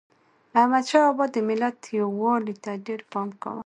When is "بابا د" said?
1.09-1.37